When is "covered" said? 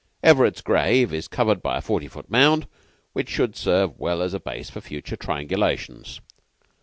1.27-1.61